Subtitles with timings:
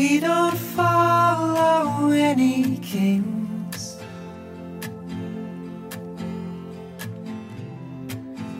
[0.00, 3.98] We don't follow any kings.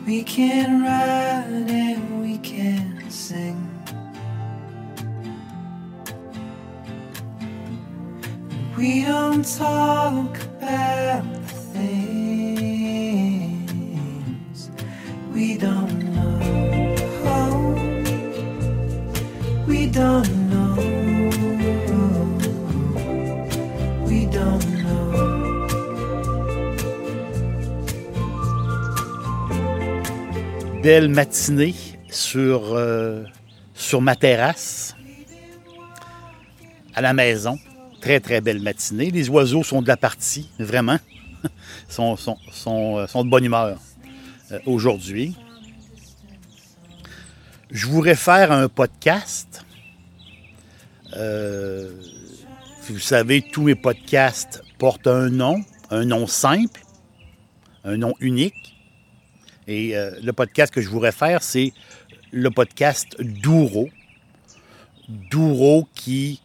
[0.05, 3.57] We can ride and we can sing.
[8.77, 11.39] We don't talk about the
[11.73, 12.61] things
[15.33, 16.37] we don't know.
[19.67, 20.30] We don't
[30.81, 31.75] Belle matinée
[32.09, 33.23] sur, euh,
[33.75, 34.95] sur ma terrasse,
[36.95, 37.59] à la maison.
[38.01, 39.11] Très, très belle matinée.
[39.11, 40.97] Les oiseaux sont de la partie, vraiment.
[41.87, 43.77] sont, euh, sont de bonne humeur
[44.51, 45.35] euh, aujourd'hui.
[47.69, 49.63] Je réfère à un podcast.
[52.87, 56.81] Vous savez, tous mes podcasts portent un nom, un nom simple,
[57.83, 58.60] un nom unique.
[59.67, 61.73] Et euh, le podcast que je vous réfère, c'est
[62.31, 63.89] le podcast Douro.
[65.07, 66.41] Douro qui,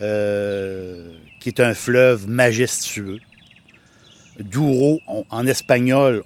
[0.00, 1.12] euh,
[1.44, 3.20] est un fleuve majestueux.
[4.40, 6.24] Douro, en, espagnol,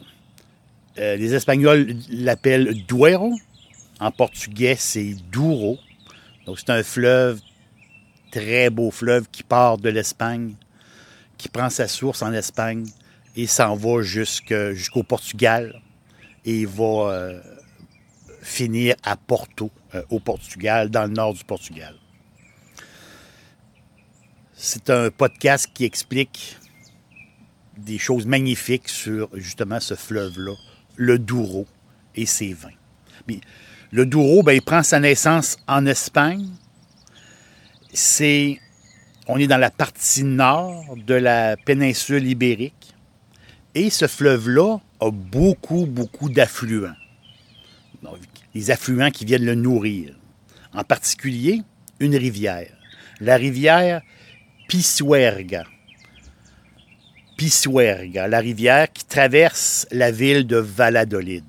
[0.98, 3.32] euh, les Espagnols l'appellent Duero.
[3.98, 5.78] En portugais, c'est Douro.
[6.46, 7.40] Donc, c'est un fleuve,
[8.30, 10.54] très beau fleuve qui part de l'Espagne,
[11.36, 12.86] qui prend sa source en Espagne
[13.36, 15.82] et s'en va jusqu'au Portugal
[16.48, 17.40] et il va euh,
[18.40, 21.94] finir à Porto, euh, au Portugal, dans le nord du Portugal.
[24.54, 26.56] C'est un podcast qui explique
[27.76, 30.54] des choses magnifiques sur justement ce fleuve-là,
[30.96, 31.66] le Douro
[32.16, 32.70] et ses vins.
[33.92, 36.48] Le Douro, ben, il prend sa naissance en Espagne.
[37.92, 38.58] C'est,
[39.26, 42.94] on est dans la partie nord de la péninsule ibérique.
[43.74, 46.94] Et ce fleuve-là a beaucoup, beaucoup d'affluents.
[48.54, 50.14] Les affluents qui viennent le nourrir.
[50.72, 51.62] En particulier,
[52.00, 52.72] une rivière.
[53.20, 54.02] La rivière
[54.68, 55.64] Pisuerga.
[57.36, 61.44] Pisuerga, la rivière qui traverse la ville de Valladolid.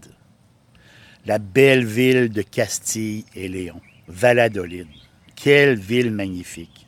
[1.25, 3.81] La belle ville de Castille et Léon.
[4.07, 4.87] Valladolid.
[5.35, 6.87] Quelle ville magnifique.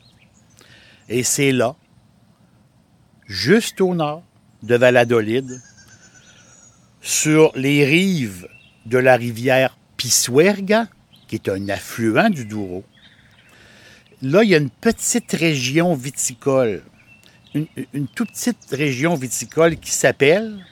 [1.08, 1.76] Et c'est là,
[3.26, 4.22] juste au nord
[4.62, 5.60] de Valladolid,
[7.02, 8.48] sur les rives
[8.86, 10.86] de la rivière Pisuerga,
[11.28, 12.84] qui est un affluent du Douro.
[14.22, 16.84] Là, il y a une petite région viticole,
[17.54, 17.66] une,
[18.14, 20.64] toute petite région viticole qui s'appelle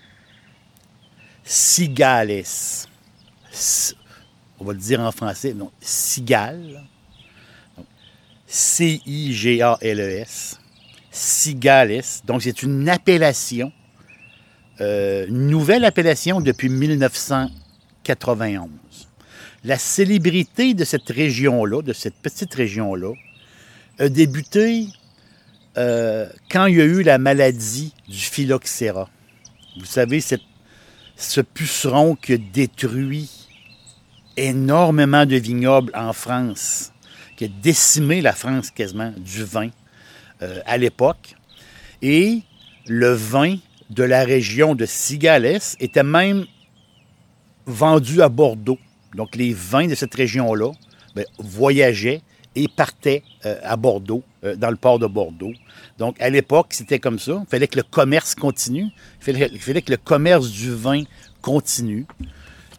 [1.45, 2.45] Cigales.
[4.61, 6.85] On va le dire en français, non, Cigales.
[8.47, 10.61] C-I-G-A-L-E-S.
[11.11, 12.03] Cigales.
[12.25, 13.73] Donc, c'est une appellation,
[14.81, 18.69] euh, nouvelle appellation depuis 1991.
[19.65, 23.13] La célébrité de cette région-là, de cette petite région-là,
[23.99, 24.87] a débuté
[25.77, 29.11] euh, quand il y a eu la maladie du phylloxéra.
[29.79, 33.29] Vous savez, ce puceron qui a détruit
[34.37, 36.93] énormément de vignobles en France,
[37.37, 39.71] qui a décimé la France quasiment du vin
[40.43, 41.35] euh, à l'époque.
[42.01, 42.41] Et
[42.87, 43.57] le vin
[43.91, 46.47] de la région de Cigales était même
[47.67, 48.79] vendu à Bordeaux.
[49.15, 50.73] Donc les vins de cette région-là
[51.15, 52.23] ben, voyageaient
[52.57, 55.53] et partaient euh, à Bordeaux, euh, dans le port de Bordeaux.
[55.99, 57.43] Donc à l'époque, c'était comme ça.
[57.47, 58.87] Il fallait que le commerce continue.
[59.21, 61.03] Il fallait, il fallait que le commerce du vin
[61.43, 62.07] continue.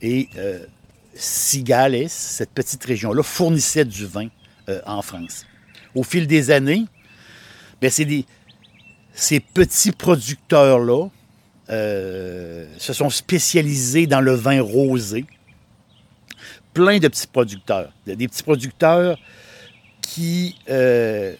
[0.01, 0.65] Et euh,
[1.13, 4.27] Cigales, cette petite région-là, fournissait du vin
[4.69, 5.45] euh, en France.
[5.93, 6.85] Au fil des années,
[7.81, 8.25] ben, c'est des-
[9.13, 11.07] ces petits producteurs-là
[11.69, 15.25] euh, se sont spécialisés dans le vin rosé.
[16.73, 17.91] Plein de petits producteurs.
[18.05, 19.17] Des petits producteurs
[20.01, 21.33] qui, euh,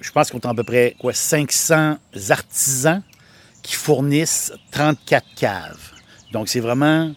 [0.00, 1.98] je- pense qu'on est à peu près quoi, 500
[2.30, 3.02] artisans
[3.62, 5.90] qui fournissent 34 caves.
[6.32, 7.12] Donc, c'est vraiment,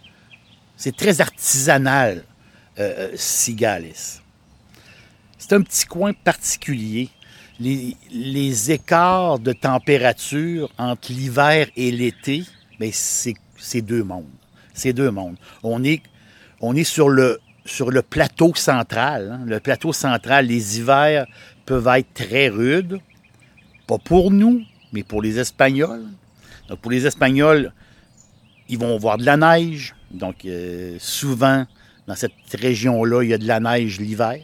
[0.75, 2.23] c'est très artisanal,
[2.79, 3.93] euh, Cigales.
[5.37, 7.09] C'est un petit coin particulier.
[7.59, 12.45] Les, écarts de température entre l'hiver et l'été,
[12.79, 14.25] ben, c'est deux mondes.
[14.73, 15.35] C'est deux mondes.
[15.61, 16.01] On est,
[16.83, 19.31] sur le plateau central.
[19.31, 19.45] hein.
[19.45, 21.25] Le plateau central, les hivers
[21.65, 22.99] peuvent être très rudes.
[23.87, 24.63] Pas pour nous,
[24.93, 26.05] mais pour les Espagnols.
[26.69, 27.73] Donc, pour les Espagnols,
[28.69, 29.95] ils vont voir de la neige.
[30.11, 31.65] Donc, euh, souvent,
[32.07, 34.39] dans cette région-là, il y a de la neige l'hiver.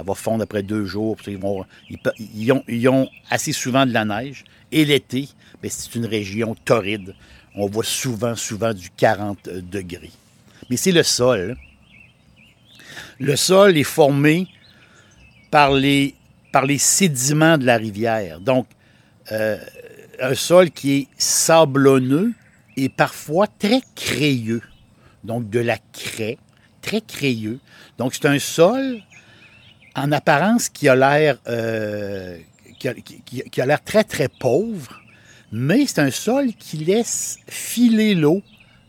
[0.00, 1.16] Elle va fondre après deux jours.
[1.16, 4.44] puis Ils, vont, ils, ont, assez souvent de la neige.
[4.72, 5.28] Et l'été,
[5.62, 7.14] ben, c'est une région torride.
[7.54, 10.12] On voit souvent, souvent du 40 degrés.
[10.70, 11.56] Mais c'est le sol.
[13.18, 14.46] Le sol est formé
[15.50, 16.14] par les,
[16.52, 18.40] par les sédiments de la rivière.
[18.40, 18.66] Donc,
[19.32, 19.58] euh,
[20.20, 22.32] un sol qui est sablonneux
[22.76, 24.62] et parfois très crayeux.
[25.24, 26.38] Donc, de la craie,
[26.80, 27.58] très crayeux.
[27.98, 29.02] Donc, c'est un sol,
[29.96, 32.38] en apparence, qui a l'air euh,
[32.78, 35.00] qui a- l'air très, très pauvre,
[35.52, 38.42] mais c'est un sol qui laisse filer l'eau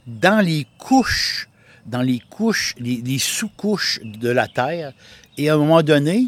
[0.08, 1.50] dans les couches,
[1.86, 4.94] dans les couches, les, sous-couches de la terre.
[5.38, 6.28] Et à un moment donné,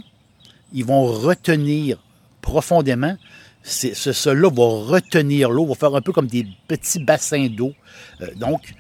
[0.74, 2.04] ils vont retenir
[2.42, 3.16] profondément.
[3.64, 7.74] Ce sol-là va retenir l'eau, va faire un peu comme des petits bassins d'eau.
[8.22, 8.74] Euh, donc,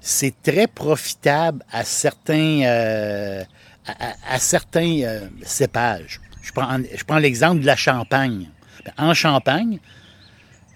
[0.00, 3.42] c'est très profitable à certains, euh,
[3.86, 6.20] à, certains euh, cépages.
[6.42, 8.48] Je prends, l'exemple de la Champagne.
[8.84, 9.78] Ben, En Champagne,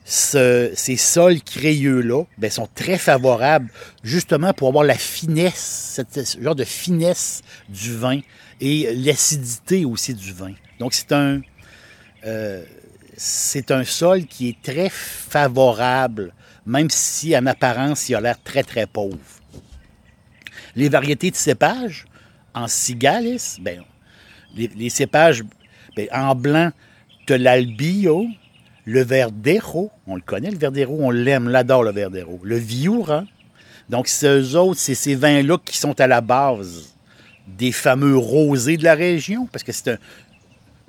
[0.05, 3.71] ce- ces sols crayeux-là ben, sont très favorables
[4.03, 8.21] justement pour avoir la finesse, ce genre de finesse du vin
[8.61, 10.53] et l'acidité aussi du vin.
[10.79, 11.41] Donc c'est un,
[12.27, 12.65] euh,
[13.17, 16.33] c'est un sol qui est très favorable,
[16.67, 19.19] même si en apparence il a l'air très très pauvre.
[20.77, 22.07] Les variétés de cépages
[22.55, 23.83] en cigales, ben,
[24.57, 25.43] les, cépages
[25.97, 26.71] ben, en blanc,
[27.27, 28.27] tu l'albio,
[28.85, 32.41] le verdero, on le connaît, le verdero, on l'aime, l'adore, le verdero.
[32.43, 33.25] Le viura.
[33.89, 36.95] Donc, eux autres, c'est ces vins-là qui sont à la base
[37.47, 39.99] des fameux rosés de la région, parce que c'est un.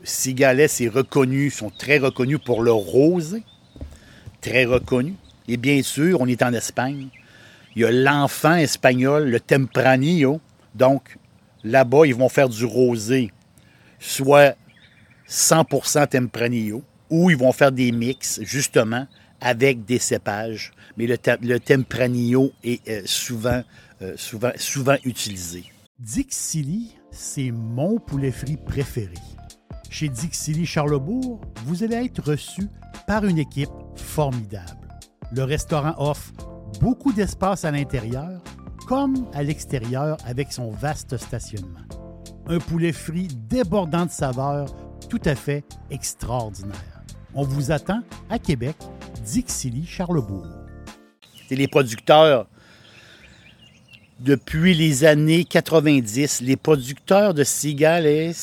[0.04, 3.44] Cigales est reconnu, sont très reconnus pour le rosé,
[4.42, 5.13] très reconnus.
[5.48, 7.10] Et bien sûr, on est en Espagne.
[7.75, 10.42] Il y a l'enfant espagnol, le Tempranillo.
[10.74, 11.18] Donc,
[11.63, 13.31] là-bas, ils vont faire du rosé,
[14.00, 14.56] soit
[15.28, 19.08] 100% Tempranillo, ou ils vont faire des mix, justement,
[19.40, 20.72] avec des cépages.
[20.98, 23.63] Mais le, te- le Tempranillo est euh, souvent,
[24.02, 25.66] euh, souvent, souvent utilisé.
[26.00, 29.13] Dixili, c'est mon poulet frit préféré.
[29.90, 32.63] Chez Dixili Charlebourg, vous allez être reçu
[33.08, 34.88] par une équipe formidable.
[35.34, 36.31] Le restaurant offre
[36.80, 38.42] beaucoup d'espace à l'intérieur
[38.91, 41.79] comme à l'extérieur avec son vaste stationnement.
[42.45, 44.65] Un poulet frit débordant de saveurs
[45.07, 47.01] tout à fait extraordinaire.
[47.33, 48.75] On vous attend à Québec,
[49.23, 50.45] Dixili Charlebourg.
[51.47, 52.47] C'est les producteurs,
[54.19, 58.33] depuis les années 90, les producteurs de cigales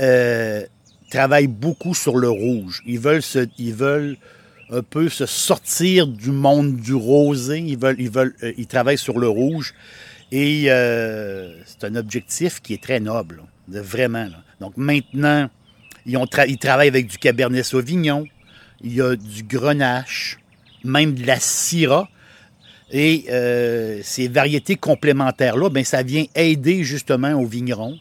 [0.00, 0.66] euh,
[1.08, 2.82] travaillent beaucoup sur le rouge.
[2.84, 3.22] Ils veulent,
[3.58, 4.16] ils veulent
[4.70, 7.58] un peu se sortir du monde du rosé.
[7.58, 9.74] Ils, veulent, ils, veulent, euh, ils travaillent sur le rouge.
[10.32, 14.28] Et euh, c'est un objectif qui est très noble, vraiment.
[14.60, 15.48] Donc maintenant,
[16.06, 18.26] ils, ont ils travaillent avec du Cabernet Sauvignon,
[18.82, 20.38] il y a du Grenache,
[20.82, 22.08] même de la Syrah.
[22.90, 27.98] Et euh, ces variétés complémentaires-là, ben, ça vient aider justement aux vignerons,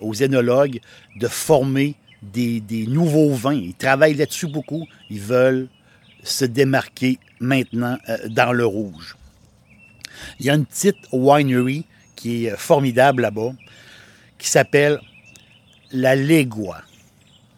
[0.00, 0.80] aux énologues,
[1.20, 3.54] de former des, nouveaux vins.
[3.54, 4.86] Ils travaillent là-dessus beaucoup.
[5.10, 5.68] Ils veulent
[6.22, 9.16] se démarquer maintenant euh, dans le rouge.
[10.40, 13.52] Il y a une petite winery qui est formidable là-bas,
[14.38, 15.00] qui s'appelle
[15.92, 16.82] La Legua.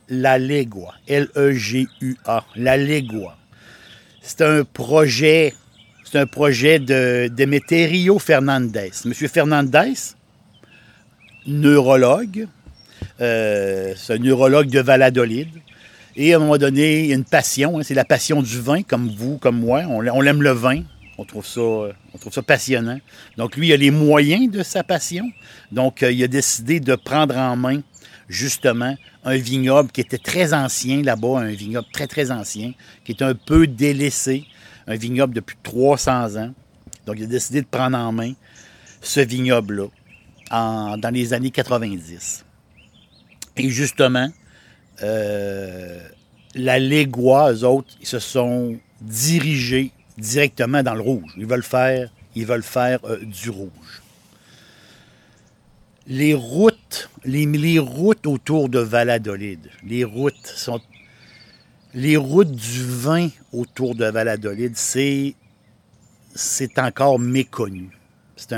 [0.08, 0.94] La Legua.
[1.06, 2.44] L-E-G-U-A.
[2.56, 3.36] La Legua.
[4.20, 5.54] C'est un projet,
[6.04, 8.90] c'est un projet de Demeterio Fernandez.
[9.04, 9.94] Monsieur Fernandez,
[11.46, 12.48] neurologue,
[13.20, 15.48] euh, c'est un neurologue de Valladolid.
[16.16, 18.60] Et à un moment donné, il y a une passion, hein, c'est la passion du
[18.60, 19.82] vin, comme vous, comme moi.
[19.88, 20.82] On, on aime le vin,
[21.16, 22.98] on trouve, ça, euh, on trouve ça passionnant.
[23.36, 25.28] Donc lui, il a les moyens de sa passion.
[25.72, 27.80] Donc euh, il a décidé de prendre en main
[28.28, 32.72] justement un vignoble qui était très ancien là-bas, un vignoble très très ancien,
[33.04, 34.44] qui est un peu délaissé,
[34.86, 36.54] un vignoble depuis 300 ans.
[37.06, 38.32] Donc il a décidé de prendre en main
[39.00, 39.86] ce vignoble-là
[40.50, 42.44] dans les années 90.
[43.58, 44.28] Et justement,
[45.02, 46.00] euh,
[46.54, 51.32] la Légua, eux autres, ils se sont diriger directement dans le rouge.
[51.36, 51.62] Ils veulent
[52.62, 54.02] faire, euh, du rouge.
[56.06, 60.80] Les routes, les, routes autour de Valladolid, les routes sont.
[61.94, 65.34] Les routes du vin autour de Valladolid, c'est.
[66.34, 67.90] C'est encore méconnu.
[68.36, 68.52] C'est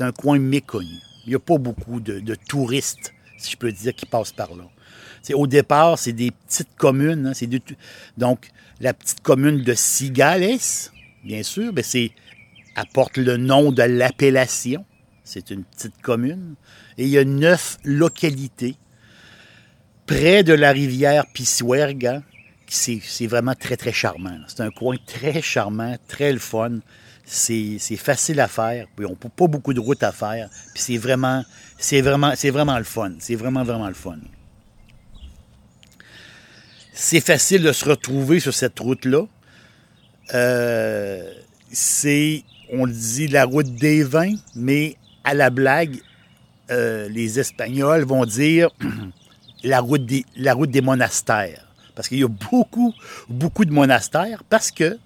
[0.00, 0.96] un, coin méconnu.
[1.26, 4.64] Il n'y a pas beaucoup de touristes, si je peux dire, qui passent par là.
[5.32, 7.28] Au départ, c'est des petites communes.
[7.28, 7.48] hein, c'est
[8.18, 8.50] donc,
[8.80, 10.58] la petite commune de Cigales,
[11.24, 12.12] bien sûr, ben c'est,
[12.74, 14.84] apporte le nom de l'appellation.
[15.22, 16.54] C'est une petite commune.
[16.98, 18.76] Et il y a neuf localités
[20.06, 22.22] près de la rivière Pisuerga.
[22.66, 24.38] C'est, c'est vraiment très, très charmant.
[24.48, 26.80] C'est un coin très charmant, très le fun.
[27.26, 28.86] C'est, facile à faire.
[28.94, 30.48] Puis on n'a pas beaucoup de route à faire.
[30.74, 31.44] Puis c'est vraiment,
[31.78, 33.12] c'est vraiment, c'est vraiment le fun.
[33.18, 34.18] C'est vraiment, vraiment le fun.
[36.92, 39.26] C'est facile de se retrouver sur cette route-là.
[40.34, 41.32] Euh,
[41.72, 46.00] c'est, on le dit, la route des vins, mais à la blague,
[46.70, 48.70] euh, les Espagnols vont dire
[49.64, 51.66] la route des, la route des monastères.
[51.94, 52.92] Parce qu'il y a beaucoup,
[53.28, 54.98] beaucoup de monastères, parce que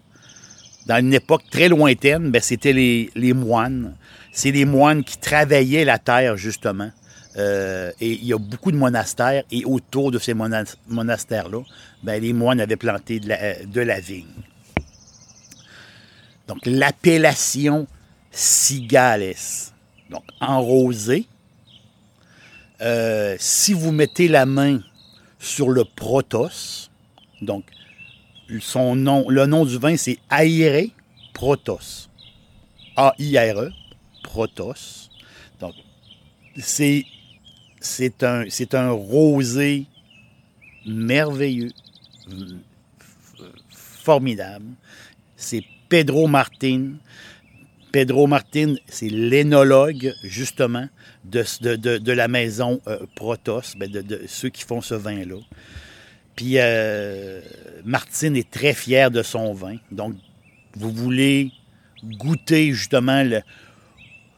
[0.88, 3.94] dans une époque très lointaine, ben, c'était les, moines.
[4.32, 6.90] C'est les moines qui travaillaient la terre, justement.
[7.36, 11.60] Euh, et il y a beaucoup de monastères, et autour de ces monas- monastères-là,
[12.02, 14.26] ben, les moines avaient planté de la, de la vigne.
[16.48, 17.86] Donc, l'appellation
[18.30, 19.34] Cigales,
[20.10, 21.26] donc en rosé.
[22.80, 24.80] Euh, si vous mettez la main
[25.38, 26.88] sur le Protos,
[27.42, 27.64] donc
[28.60, 30.86] son nom, le nom du vin, c'est Aire
[31.34, 32.08] Protos.
[32.96, 33.70] A-I-R-E,
[34.22, 35.08] Protos.
[35.60, 35.74] Donc,
[36.56, 37.04] c'est,
[38.22, 39.86] un, un rosé
[40.86, 41.70] merveilleux,
[43.70, 44.66] formidable.
[45.36, 46.92] C'est Pedro Martin.
[47.92, 50.88] Pedro Martin, c'est l'énologue, justement,
[51.24, 55.36] de, de, de- la maison euh, Protos, ben, de ceux qui font ce vin-là.
[56.38, 57.40] Puis euh,
[57.84, 59.74] Martine est très fier de son vin.
[59.90, 60.14] Donc,
[60.76, 61.50] vous voulez
[62.04, 63.24] goûter justement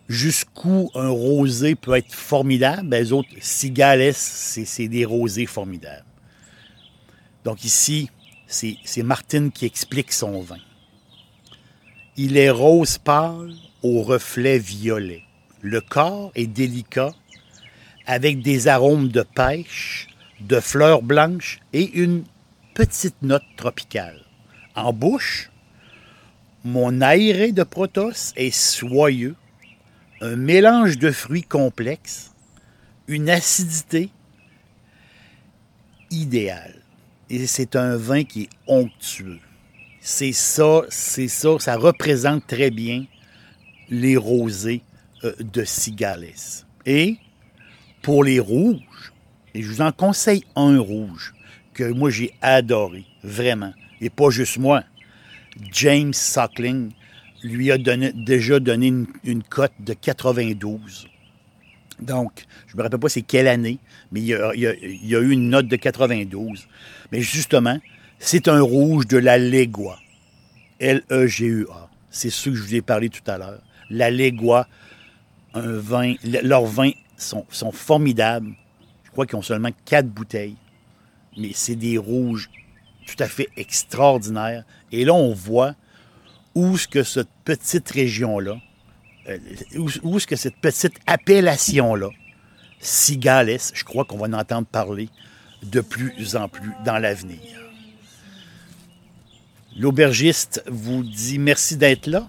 [0.09, 2.89] jusqu'où un rosé peut être formidable.
[2.89, 6.07] Les autres, Cigales, c'est des rosés formidables.
[7.45, 8.09] Donc ici,
[8.47, 10.57] c'est Martine qui explique son vin.
[12.17, 13.53] Il est rose pâle
[13.83, 15.25] au reflet violet.
[15.61, 17.13] Le corps est délicat
[18.07, 20.09] avec des arômes de pêche,
[20.41, 22.25] de fleurs blanches et une
[22.75, 24.23] petite note tropicale.
[24.75, 25.51] En bouche,
[26.65, 29.35] mon aéré de Protos est soyeux,
[30.21, 32.33] un mélange de fruits complexes,
[33.09, 34.11] une acidité
[36.11, 36.83] idéale.
[37.29, 39.39] Et c'est un vin qui est onctueux.
[40.01, 43.05] C'est ça, c'est ça, ça représente très bien
[43.89, 44.83] les rosés
[45.25, 46.33] euh, de Cigales.
[46.87, 47.19] Et
[48.03, 49.13] pour les rouges,
[49.55, 51.35] et je vous en conseille un rouge
[51.75, 53.73] que moi j'ai adoré, vraiment.
[54.01, 54.83] Et pas juste moi.
[55.73, 56.93] James Suckling
[57.43, 58.93] lui a déjà donné
[59.25, 61.09] une, cote de 92.
[62.01, 63.79] Donc, je me rappelle pas c'est quelle année,
[64.13, 66.67] mais il y, a, eu une note de 92.
[67.13, 67.79] Mais justement,
[68.19, 69.99] c'est un rouge de la Legua.
[70.79, 71.91] L-E-G-U-A.
[72.11, 73.61] C'est ce que je vous ai parlé tout à l'heure.
[73.91, 74.67] La Legua,
[75.55, 78.55] leurs vins sont formidables.
[79.11, 80.57] Je crois qu'ils ont seulement quatre bouteilles,
[81.37, 82.49] mais c'est des rouges
[83.07, 84.65] tout à fait extraordinaires.
[84.93, 85.75] Et là, on voit
[86.55, 88.57] où ce que cette petite région-là,
[89.29, 89.39] euh,
[89.77, 92.09] où, où est-ce que cette petite appellation-là,
[92.79, 95.11] Cigales, je crois qu'on va en entendre parler
[95.63, 97.39] de plus en plus dans l'avenir.
[99.77, 102.27] L'aubergiste vous dit merci d'être là.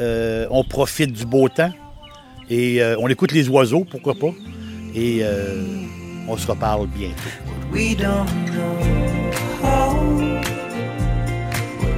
[0.00, 1.72] Euh, on profite du beau temps
[2.48, 4.32] et euh, on écoute les oiseaux, pourquoi pas.
[4.94, 5.62] Et euh,
[6.28, 7.16] on se reparle bientôt.
[7.72, 8.76] We don't know
[9.62, 9.96] how.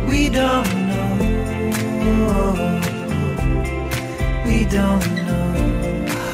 [0.09, 1.05] We don't know.
[4.47, 5.55] We don't know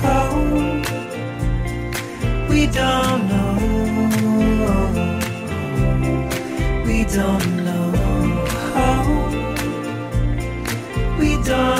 [0.03, 0.31] how.
[2.49, 3.57] We don't know.
[6.85, 7.93] We don't know
[8.75, 9.05] how.
[11.19, 11.80] We don't